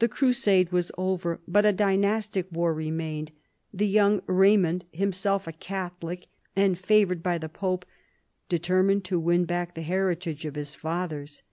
The 0.00 0.08
crusade 0.08 0.72
was 0.72 0.90
over, 0.98 1.38
but 1.46 1.64
a 1.64 1.72
dynastic 1.72 2.50
war 2.50 2.74
remained. 2.74 3.30
The 3.72 3.86
young 3.86 4.20
Raymond, 4.26 4.84
himself 4.90 5.46
a 5.46 5.52
Catholic 5.52 6.26
and 6.56 6.76
favoured 6.76 7.22
by 7.22 7.38
the 7.38 7.48
pope, 7.48 7.86
determined 8.48 9.04
to 9.04 9.20
win 9.20 9.44
back 9.44 9.74
the 9.76 9.82
heritage 9.82 10.44
of 10.44 10.56
his 10.56 10.74
fathers. 10.74 11.44